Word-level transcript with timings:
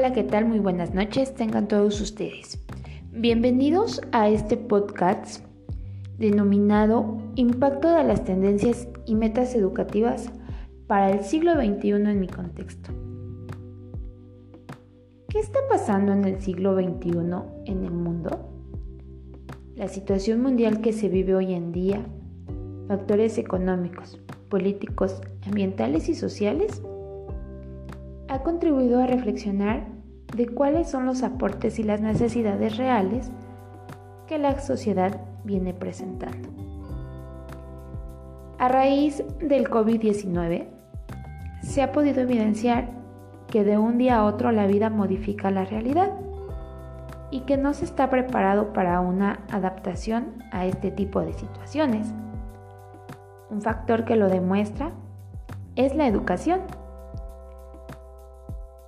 Hola, 0.00 0.14
¿qué 0.14 0.24
tal? 0.24 0.46
Muy 0.46 0.60
buenas 0.60 0.94
noches, 0.94 1.34
tengan 1.34 1.68
todos 1.68 2.00
ustedes. 2.00 2.58
Bienvenidos 3.12 4.00
a 4.12 4.30
este 4.30 4.56
podcast 4.56 5.44
denominado 6.16 7.18
Impacto 7.34 7.94
de 7.94 8.04
las 8.04 8.24
tendencias 8.24 8.88
y 9.04 9.14
metas 9.14 9.54
educativas 9.54 10.30
para 10.86 11.10
el 11.10 11.22
siglo 11.22 11.52
XXI 11.52 11.90
en 11.90 12.18
mi 12.18 12.28
contexto. 12.28 12.92
¿Qué 15.28 15.38
está 15.38 15.58
pasando 15.68 16.12
en 16.12 16.24
el 16.24 16.40
siglo 16.40 16.74
XXI 16.76 17.18
en 17.66 17.84
el 17.84 17.92
mundo? 17.92 18.48
La 19.76 19.88
situación 19.88 20.40
mundial 20.40 20.80
que 20.80 20.94
se 20.94 21.10
vive 21.10 21.34
hoy 21.34 21.52
en 21.52 21.72
día, 21.72 22.00
factores 22.88 23.36
económicos, 23.36 24.18
políticos, 24.48 25.20
ambientales 25.46 26.08
y 26.08 26.14
sociales, 26.14 26.80
ha 28.30 28.44
contribuido 28.44 29.02
a 29.02 29.06
reflexionar 29.08 29.99
de 30.36 30.48
cuáles 30.48 30.88
son 30.88 31.06
los 31.06 31.22
aportes 31.22 31.78
y 31.78 31.82
las 31.82 32.00
necesidades 32.00 32.76
reales 32.76 33.30
que 34.26 34.38
la 34.38 34.60
sociedad 34.60 35.20
viene 35.44 35.74
presentando. 35.74 36.48
A 38.58 38.68
raíz 38.68 39.24
del 39.40 39.68
COVID-19, 39.68 40.68
se 41.62 41.82
ha 41.82 41.92
podido 41.92 42.20
evidenciar 42.20 42.90
que 43.48 43.64
de 43.64 43.78
un 43.78 43.98
día 43.98 44.18
a 44.18 44.24
otro 44.24 44.52
la 44.52 44.66
vida 44.66 44.90
modifica 44.90 45.50
la 45.50 45.64
realidad 45.64 46.10
y 47.30 47.40
que 47.40 47.56
no 47.56 47.74
se 47.74 47.84
está 47.84 48.10
preparado 48.10 48.72
para 48.72 49.00
una 49.00 49.40
adaptación 49.50 50.42
a 50.52 50.66
este 50.66 50.90
tipo 50.90 51.20
de 51.20 51.32
situaciones. 51.32 52.12
Un 53.50 53.62
factor 53.62 54.04
que 54.04 54.16
lo 54.16 54.28
demuestra 54.28 54.92
es 55.76 55.94
la 55.94 56.06
educación. 56.06 56.60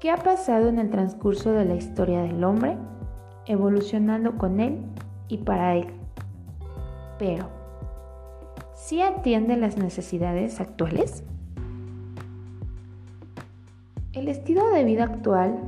¿Qué 0.00 0.12
ha 0.12 0.16
pasado 0.16 0.68
en 0.68 0.78
el 0.78 0.90
transcurso 0.90 1.50
de 1.50 1.64
la 1.64 1.74
historia 1.74 2.22
del 2.22 2.44
hombre, 2.44 2.76
evolucionando 3.46 4.38
con 4.38 4.60
él 4.60 4.78
y 5.26 5.38
para 5.38 5.74
él? 5.74 5.88
Pero, 7.18 7.48
¿sí 8.76 9.02
atiende 9.02 9.56
las 9.56 9.76
necesidades 9.76 10.60
actuales? 10.60 11.24
El 14.12 14.28
estilo 14.28 14.68
de 14.70 14.84
vida 14.84 15.02
actual, 15.02 15.58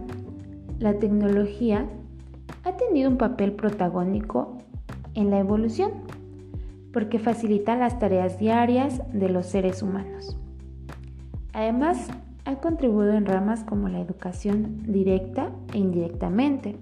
la 0.78 0.94
tecnología, 1.00 1.88
ha 2.62 2.76
tenido 2.76 3.10
un 3.10 3.18
papel 3.18 3.50
protagónico 3.50 4.58
en 5.14 5.30
la 5.30 5.40
evolución 5.40 5.90
porque 6.92 7.18
facilita 7.18 7.74
las 7.74 7.98
tareas 7.98 8.38
diarias 8.38 9.02
de 9.12 9.28
los 9.28 9.46
seres 9.46 9.82
humanos. 9.82 10.36
Además, 11.52 12.08
ha 12.44 12.56
contribuido 12.56 13.12
en 13.12 13.26
ramas 13.26 13.64
como 13.64 13.88
la 13.88 14.00
educación 14.00 14.82
directa 14.84 15.50
e 15.72 15.78
indirectamente, 15.78 16.76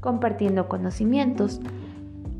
compartiendo 0.00 0.68
conocimientos, 0.68 1.60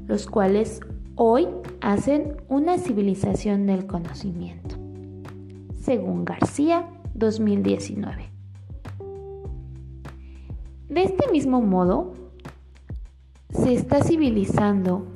los 0.06 0.26
cuales 0.26 0.80
hoy 1.14 1.48
hacen 1.80 2.36
una 2.48 2.78
civilización 2.78 3.66
del 3.66 3.86
conocimiento, 3.86 4.76
según 5.80 6.24
García 6.24 6.88
2019. 7.14 8.30
De 10.88 11.02
este 11.02 11.30
mismo 11.32 11.60
modo, 11.60 12.14
se 13.50 13.74
está 13.74 14.02
civilizando 14.02 15.06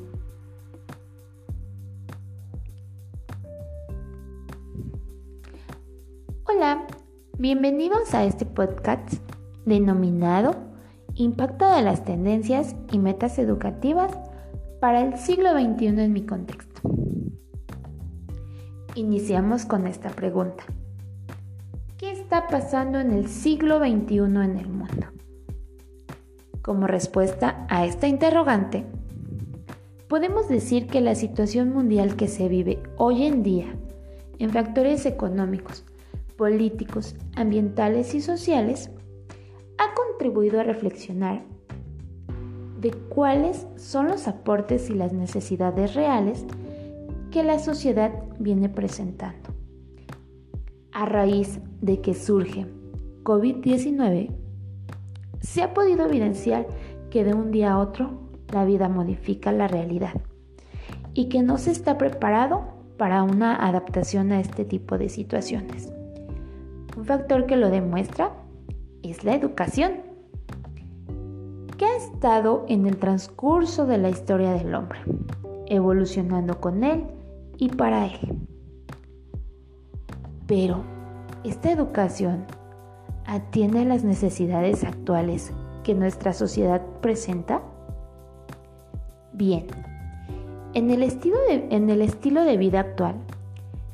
Hola, 6.52 6.86
bienvenidos 7.40 8.12
a 8.12 8.24
este 8.24 8.44
podcast 8.44 9.14
denominado 9.64 10.56
Impacto 11.14 11.74
de 11.74 11.80
las 11.80 12.04
tendencias 12.04 12.76
y 12.92 12.98
metas 12.98 13.38
educativas 13.38 14.12
para 14.78 15.00
el 15.00 15.16
siglo 15.16 15.52
XXI 15.52 15.86
en 15.86 16.12
mi 16.12 16.26
contexto. 16.26 16.82
Iniciamos 18.94 19.64
con 19.64 19.86
esta 19.86 20.10
pregunta. 20.10 20.64
¿Qué 21.96 22.10
está 22.10 22.46
pasando 22.46 23.00
en 23.00 23.10
el 23.10 23.26
siglo 23.26 23.78
XXI 23.78 24.16
en 24.18 24.58
el 24.58 24.68
mundo? 24.68 25.06
Como 26.60 26.86
respuesta 26.86 27.66
a 27.70 27.86
esta 27.86 28.06
interrogante, 28.06 28.84
podemos 30.10 30.46
decir 30.46 30.88
que 30.88 31.00
la 31.00 31.14
situación 31.14 31.72
mundial 31.72 32.16
que 32.16 32.28
se 32.28 32.48
vive 32.48 32.82
hoy 32.98 33.24
en 33.24 33.42
día 33.42 33.74
en 34.38 34.50
factores 34.50 35.06
económicos, 35.06 35.86
políticos, 36.40 37.16
ambientales 37.36 38.14
y 38.14 38.22
sociales 38.22 38.90
ha 39.76 39.94
contribuido 39.94 40.58
a 40.58 40.62
reflexionar 40.62 41.44
de 42.80 42.92
cuáles 42.92 43.66
son 43.76 44.08
los 44.08 44.26
aportes 44.26 44.88
y 44.88 44.94
las 44.94 45.12
necesidades 45.12 45.92
reales 45.92 46.46
que 47.30 47.44
la 47.44 47.58
sociedad 47.58 48.10
viene 48.38 48.70
presentando. 48.70 49.50
A 50.92 51.04
raíz 51.04 51.60
de 51.82 52.00
que 52.00 52.14
surge 52.14 52.66
COVID-19, 53.22 54.30
se 55.42 55.62
ha 55.62 55.74
podido 55.74 56.06
evidenciar 56.06 56.66
que 57.10 57.22
de 57.22 57.34
un 57.34 57.50
día 57.50 57.72
a 57.72 57.78
otro 57.78 58.18
la 58.50 58.64
vida 58.64 58.88
modifica 58.88 59.52
la 59.52 59.68
realidad 59.68 60.14
y 61.12 61.28
que 61.28 61.42
no 61.42 61.58
se 61.58 61.70
está 61.70 61.98
preparado 61.98 62.62
para 62.96 63.24
una 63.24 63.56
adaptación 63.56 64.32
a 64.32 64.40
este 64.40 64.64
tipo 64.64 64.96
de 64.96 65.10
situaciones. 65.10 65.92
Un 66.96 67.04
factor 67.04 67.46
que 67.46 67.56
lo 67.56 67.70
demuestra 67.70 68.32
es 69.02 69.24
la 69.24 69.34
educación, 69.34 70.02
que 71.78 71.84
ha 71.86 71.96
estado 71.96 72.64
en 72.68 72.86
el 72.86 72.98
transcurso 72.98 73.86
de 73.86 73.98
la 73.98 74.10
historia 74.10 74.52
del 74.52 74.74
hombre, 74.74 74.98
evolucionando 75.66 76.60
con 76.60 76.84
él 76.84 77.06
y 77.56 77.68
para 77.68 78.06
él. 78.06 78.38
Pero, 80.46 80.82
¿esta 81.44 81.70
educación 81.70 82.44
atiende 83.24 83.80
a 83.80 83.84
las 83.84 84.04
necesidades 84.04 84.84
actuales 84.84 85.52
que 85.84 85.94
nuestra 85.94 86.32
sociedad 86.32 86.82
presenta? 87.00 87.62
Bien, 89.32 89.66
en 90.74 90.90
el, 90.90 91.02
estilo 91.02 91.38
de, 91.48 91.68
en 91.70 91.88
el 91.88 92.02
estilo 92.02 92.44
de 92.44 92.56
vida 92.56 92.80
actual, 92.80 93.14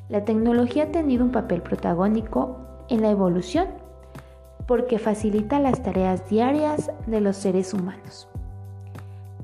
la 0.09 0.25
tecnología 0.25 0.84
ha 0.84 0.93
tenido 0.93 1.25
un 1.25 1.31
papel 1.31 1.63
protagónico 1.63 2.66
en 2.89 3.03
la 3.03 3.11
evolución 3.11 3.69
porque 4.67 4.99
facilita 4.99 5.61
las 5.61 5.83
tareas 5.83 6.29
diarias 6.29 6.91
de 7.07 7.21
los 7.21 7.37
seres 7.37 7.73
humanos. 7.73 8.29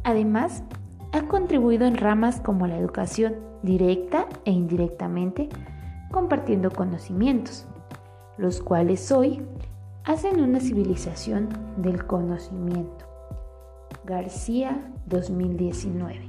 Además, 0.05 0.65
ha 1.13 1.23
contribuido 1.29 1.87
en 1.87 1.97
ramas 1.97 2.41
como 2.41 2.67
la 2.67 2.79
educación 2.79 3.37
directa 3.63 4.27
e 4.45 4.51
indirectamente, 4.51 5.49
compartiendo 6.11 6.71
conocimientos, 6.71 7.67
los 8.37 8.61
cuales 8.61 9.13
hoy 9.13 9.43
hacen 10.05 10.41
una 10.41 10.59
civilización 10.59 11.49
del 11.77 12.05
conocimiento. 12.07 13.07
García 14.05 14.91
2019. 15.07 16.29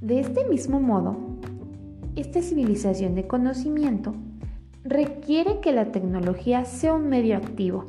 De 0.00 0.20
este 0.20 0.44
mismo 0.46 0.80
modo, 0.80 1.16
esta 2.16 2.42
civilización 2.42 3.14
de 3.14 3.26
conocimiento 3.26 4.14
requiere 4.84 5.60
que 5.60 5.72
la 5.72 5.86
tecnología 5.86 6.64
sea 6.66 6.92
un 6.92 7.08
medio 7.08 7.36
activo 7.36 7.86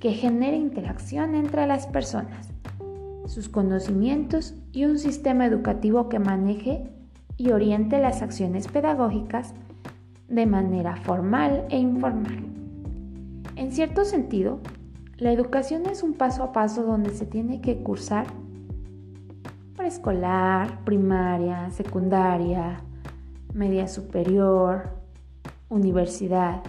que 0.00 0.12
genere 0.12 0.56
interacción 0.56 1.34
entre 1.34 1.66
las 1.66 1.86
personas, 1.88 2.48
sus 3.26 3.48
conocimientos 3.48 4.54
y 4.72 4.84
un 4.84 4.98
sistema 4.98 5.46
educativo 5.46 6.08
que 6.08 6.20
maneje 6.20 6.88
y 7.36 7.50
oriente 7.50 7.98
las 8.00 8.22
acciones 8.22 8.68
pedagógicas 8.68 9.54
de 10.28 10.46
manera 10.46 10.96
formal 10.96 11.64
e 11.70 11.78
informal. 11.78 12.44
En 13.56 13.72
cierto 13.72 14.04
sentido, 14.04 14.60
la 15.18 15.32
educación 15.32 15.86
es 15.86 16.02
un 16.02 16.14
paso 16.14 16.44
a 16.44 16.52
paso 16.52 16.84
donde 16.84 17.10
se 17.10 17.26
tiene 17.26 17.60
que 17.60 17.78
cursar 17.78 18.26
preescolar, 19.76 20.84
primaria, 20.84 21.70
secundaria, 21.70 22.80
media 23.52 23.88
superior, 23.88 25.05
universidad. 25.68 26.62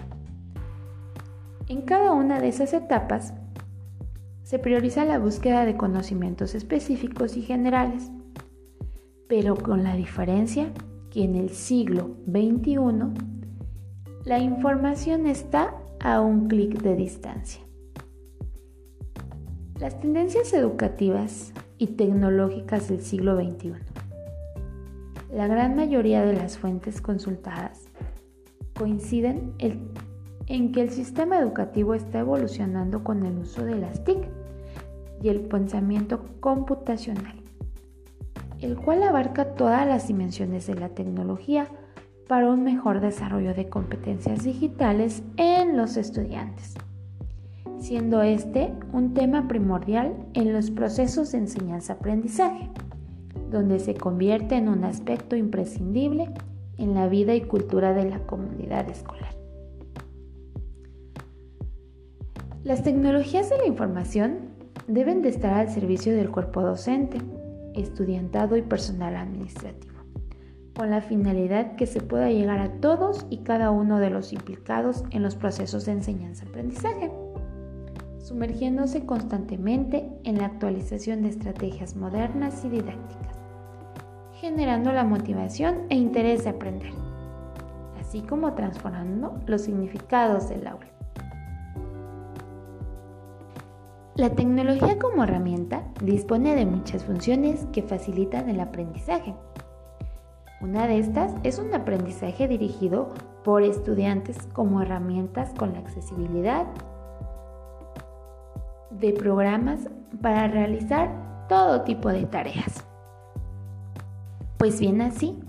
En 1.67 1.81
cada 1.81 2.13
una 2.13 2.39
de 2.39 2.47
esas 2.47 2.73
etapas 2.73 3.33
se 4.43 4.59
prioriza 4.59 5.03
la 5.05 5.19
búsqueda 5.19 5.65
de 5.65 5.75
conocimientos 5.75 6.55
específicos 6.55 7.35
y 7.35 7.41
generales, 7.41 8.09
pero 9.27 9.55
con 9.55 9.83
la 9.83 9.95
diferencia 9.95 10.71
que 11.11 11.23
en 11.23 11.35
el 11.35 11.49
siglo 11.49 12.15
XXI 12.25 12.77
la 14.23 14.39
información 14.39 15.27
está 15.27 15.75
a 15.99 16.21
un 16.21 16.47
clic 16.47 16.81
de 16.81 16.95
distancia. 16.95 17.61
Las 19.79 19.99
tendencias 19.99 20.53
educativas 20.53 21.53
y 21.77 21.87
tecnológicas 21.87 22.89
del 22.89 23.01
siglo 23.01 23.35
XXI. 23.35 23.73
La 25.31 25.47
gran 25.47 25.75
mayoría 25.75 26.25
de 26.25 26.33
las 26.33 26.57
fuentes 26.57 27.01
consultadas 27.01 27.87
coinciden 28.77 29.53
en 29.59 30.71
que 30.71 30.81
el 30.81 30.89
sistema 30.89 31.39
educativo 31.39 31.93
está 31.93 32.19
evolucionando 32.19 33.03
con 33.03 33.25
el 33.25 33.37
uso 33.39 33.65
de 33.65 33.75
las 33.75 34.03
TIC 34.03 34.29
y 35.21 35.29
el 35.29 35.41
pensamiento 35.41 36.23
computacional, 36.39 37.35
el 38.59 38.77
cual 38.77 39.03
abarca 39.03 39.55
todas 39.55 39.87
las 39.87 40.07
dimensiones 40.07 40.67
de 40.67 40.75
la 40.75 40.89
tecnología 40.89 41.67
para 42.27 42.51
un 42.51 42.63
mejor 42.63 42.99
desarrollo 42.99 43.53
de 43.53 43.69
competencias 43.69 44.43
digitales 44.43 45.23
en 45.37 45.77
los 45.77 45.97
estudiantes, 45.97 46.75
siendo 47.79 48.21
este 48.21 48.73
un 48.91 49.13
tema 49.13 49.47
primordial 49.47 50.13
en 50.33 50.53
los 50.53 50.71
procesos 50.71 51.31
de 51.31 51.39
enseñanza-aprendizaje, 51.39 52.69
donde 53.49 53.79
se 53.79 53.95
convierte 53.95 54.55
en 54.55 54.67
un 54.67 54.83
aspecto 54.83 55.35
imprescindible 55.35 56.33
en 56.77 56.93
la 56.93 57.07
vida 57.07 57.35
y 57.35 57.41
cultura 57.41 57.93
de 57.93 58.09
la 58.09 58.19
comunidad 58.19 58.89
escolar. 58.89 59.35
Las 62.63 62.83
tecnologías 62.83 63.49
de 63.49 63.57
la 63.57 63.65
información 63.65 64.49
deben 64.87 65.21
de 65.21 65.29
estar 65.29 65.53
al 65.53 65.69
servicio 65.69 66.13
del 66.13 66.29
cuerpo 66.29 66.61
docente, 66.61 67.17
estudiantado 67.73 68.57
y 68.57 68.61
personal 68.61 69.15
administrativo, 69.15 69.95
con 70.75 70.89
la 70.89 71.01
finalidad 71.01 71.75
que 71.75 71.85
se 71.85 72.01
pueda 72.01 72.29
llegar 72.29 72.59
a 72.59 72.79
todos 72.79 73.25
y 73.29 73.37
cada 73.39 73.71
uno 73.71 73.99
de 73.99 74.09
los 74.09 74.33
implicados 74.33 75.03
en 75.11 75.23
los 75.23 75.35
procesos 75.35 75.85
de 75.85 75.93
enseñanza-aprendizaje, 75.93 77.11
sumergiéndose 78.19 79.05
constantemente 79.05 80.09
en 80.23 80.37
la 80.37 80.47
actualización 80.47 81.21
de 81.21 81.29
estrategias 81.29 81.95
modernas 81.95 82.65
y 82.65 82.69
didácticas 82.69 83.36
generando 84.39 84.91
la 84.91 85.03
motivación 85.03 85.85
e 85.89 85.95
interés 85.95 86.43
de 86.43 86.51
aprender, 86.51 86.93
así 87.99 88.21
como 88.21 88.53
transformando 88.53 89.39
los 89.47 89.61
significados 89.61 90.49
del 90.49 90.67
aula. 90.67 90.87
La 94.15 94.31
tecnología 94.31 94.97
como 94.97 95.23
herramienta 95.23 95.83
dispone 96.01 96.55
de 96.55 96.65
muchas 96.65 97.03
funciones 97.03 97.67
que 97.71 97.83
facilitan 97.83 98.49
el 98.49 98.59
aprendizaje. 98.59 99.35
Una 100.59 100.87
de 100.87 100.97
estas 100.97 101.35
es 101.43 101.59
un 101.59 101.73
aprendizaje 101.73 102.47
dirigido 102.47 103.13
por 103.43 103.61
estudiantes 103.61 104.37
como 104.53 104.81
herramientas 104.81 105.53
con 105.57 105.73
la 105.73 105.79
accesibilidad 105.79 106.65
de 108.89 109.13
programas 109.13 109.87
para 110.21 110.47
realizar 110.47 111.11
todo 111.47 111.81
tipo 111.81 112.09
de 112.09 112.25
tareas. 112.25 112.86
Pues 114.57 114.79
bien 114.79 115.01
así, 115.01 115.39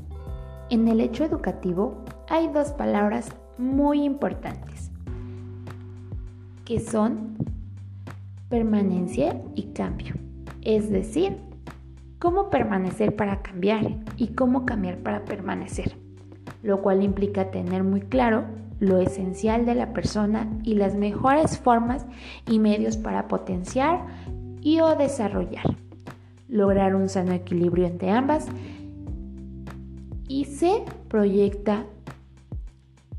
en 0.68 0.86
el 0.86 1.00
hecho 1.00 1.24
educativo 1.24 2.04
hay 2.28 2.48
dos 2.48 2.72
palabras 2.72 3.30
muy 3.56 4.04
importantes, 4.04 4.90
que 6.66 6.78
son 6.78 7.38
permanencia 8.50 9.40
y 9.54 9.72
cambio. 9.72 10.14
Es 10.60 10.90
decir, 10.90 11.38
cómo 12.18 12.50
permanecer 12.50 13.16
para 13.16 13.40
cambiar 13.40 13.96
y 14.18 14.28
cómo 14.28 14.66
cambiar 14.66 14.98
para 14.98 15.24
permanecer, 15.24 15.96
lo 16.62 16.82
cual 16.82 17.02
implica 17.02 17.50
tener 17.50 17.84
muy 17.84 18.02
claro 18.02 18.44
lo 18.78 18.98
esencial 18.98 19.64
de 19.64 19.74
la 19.74 19.94
persona 19.94 20.48
y 20.64 20.74
las 20.74 20.94
mejores 20.94 21.58
formas 21.58 22.04
y 22.46 22.58
medios 22.58 22.98
para 22.98 23.26
potenciar 23.26 24.04
y 24.60 24.80
o 24.80 24.96
desarrollar, 24.96 25.64
lograr 26.48 26.94
un 26.94 27.08
sano 27.08 27.32
equilibrio 27.32 27.86
entre 27.86 28.10
ambas 28.10 28.48
y 30.28 30.44
se 30.44 30.84
proyecta 31.08 31.86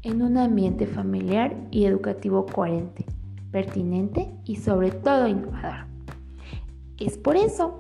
en 0.04 0.22
un 0.22 0.38
ambiente 0.38 0.88
familiar 0.88 1.56
y 1.72 1.86
educativo 1.86 2.46
coherente, 2.46 3.06
pertinente 3.52 4.32
y 4.46 4.58
sobre 4.58 4.92
todo 4.92 5.28
innovador. 5.28 5.88
Es 6.98 7.18
por 7.18 7.36
eso 7.36 7.80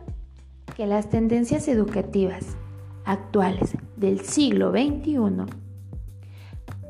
que 0.75 0.87
las 0.87 1.09
tendencias 1.09 1.67
educativas 1.67 2.57
actuales 3.05 3.77
del 3.95 4.21
siglo 4.21 4.71
XXI 4.71 5.45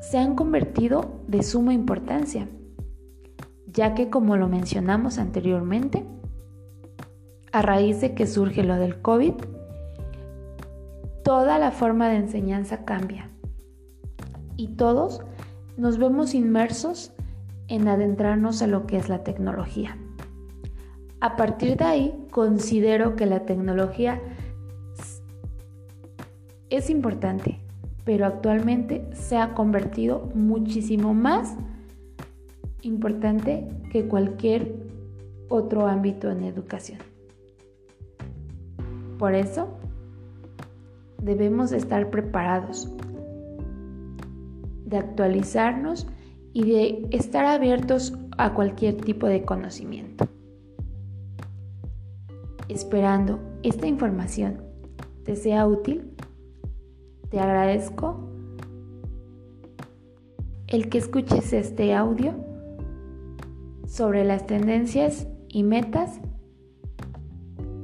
se 0.00 0.18
han 0.18 0.34
convertido 0.34 1.20
de 1.28 1.42
suma 1.42 1.74
importancia, 1.74 2.48
ya 3.66 3.94
que 3.94 4.10
como 4.10 4.36
lo 4.36 4.48
mencionamos 4.48 5.18
anteriormente, 5.18 6.04
a 7.52 7.62
raíz 7.62 8.00
de 8.00 8.14
que 8.14 8.26
surge 8.26 8.62
lo 8.62 8.76
del 8.76 9.00
COVID, 9.00 9.34
toda 11.24 11.58
la 11.58 11.70
forma 11.70 12.08
de 12.08 12.16
enseñanza 12.16 12.84
cambia 12.84 13.30
y 14.56 14.68
todos 14.68 15.22
nos 15.76 15.98
vemos 15.98 16.34
inmersos 16.34 17.12
en 17.68 17.88
adentrarnos 17.88 18.62
a 18.62 18.66
lo 18.66 18.86
que 18.86 18.96
es 18.96 19.08
la 19.08 19.22
tecnología. 19.22 19.96
A 21.20 21.36
partir 21.36 21.76
de 21.76 21.84
ahí, 21.84 22.26
considero 22.30 23.16
que 23.16 23.26
la 23.26 23.46
tecnología 23.46 24.20
es 26.68 26.90
importante, 26.90 27.60
pero 28.04 28.26
actualmente 28.26 29.08
se 29.12 29.36
ha 29.36 29.54
convertido 29.54 30.30
muchísimo 30.34 31.14
más 31.14 31.56
importante 32.82 33.68
que 33.92 34.06
cualquier 34.06 34.74
otro 35.48 35.86
ámbito 35.86 36.30
en 36.30 36.44
educación. 36.44 36.98
Por 39.18 39.34
eso, 39.34 39.68
debemos 41.22 41.72
estar 41.72 42.10
preparados, 42.10 42.92
de 44.84 44.98
actualizarnos 44.98 46.06
y 46.52 46.64
de 46.64 47.08
estar 47.10 47.44
abiertos 47.44 48.16
a 48.38 48.54
cualquier 48.54 48.96
tipo 48.96 49.26
de 49.26 49.44
conocimiento. 49.44 50.26
Esperando 52.68 53.38
esta 53.62 53.86
información 53.86 54.62
te 55.24 55.36
sea 55.36 55.66
útil, 55.66 56.10
te 57.28 57.38
agradezco 57.38 58.28
el 60.66 60.88
que 60.88 60.98
escuches 60.98 61.52
este 61.52 61.94
audio 61.94 62.32
sobre 63.86 64.24
las 64.24 64.46
tendencias 64.46 65.26
y 65.48 65.64
metas 65.64 66.20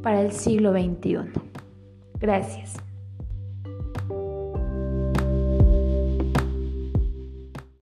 para 0.03 0.23
el 0.23 0.31
siglo 0.31 0.73
XXI. 0.73 1.33
Gracias. 2.21 2.86